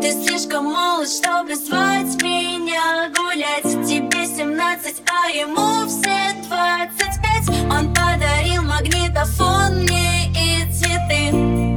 Ты 0.00 0.12
слишком 0.12 0.64
молод, 0.66 1.08
чтобы 1.08 1.56
звать 1.56 2.22
меня 2.22 3.10
гулять 3.16 3.64
Тебе 3.84 4.26
17, 4.26 5.02
а 5.10 5.28
ему 5.28 5.88
все 5.88 6.34
25 6.48 7.72
Он 7.72 7.92
подарил 7.92 8.62
магнитофон 8.62 9.82
мне 9.82 10.28
и 10.30 10.72
цветы 10.72 11.76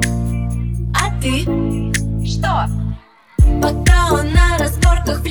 А 0.93 1.09
ты? 1.19 1.45
Что? 2.23 2.67
Пока 3.59 4.13
он 4.13 4.31
на 4.33 4.57
разборках 4.59 5.19
в 5.21 5.25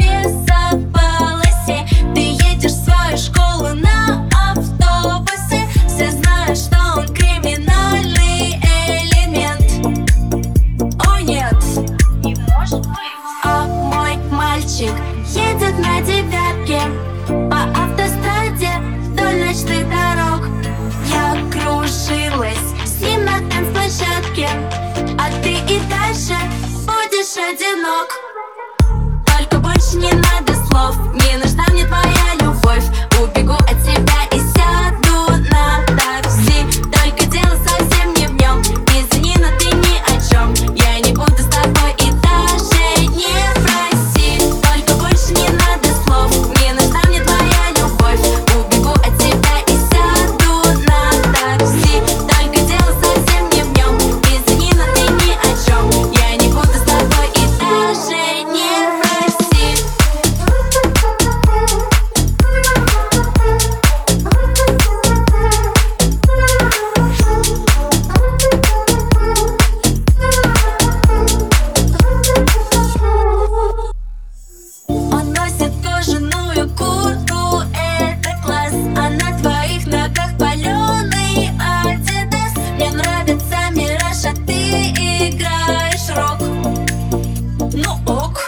ну 87.73 87.93
ок. 88.07 88.41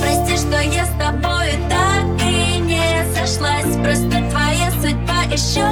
Прости, 0.00 0.36
что 0.36 0.60
я 0.60 0.86
с 0.86 0.90
тобой 0.98 1.58
так 1.68 2.04
и 2.22 2.58
не 2.58 3.04
сошлась. 3.14 3.76
Просто 3.82 4.30
твоя 4.30 4.70
судьба 4.80 5.22
еще 5.30 5.65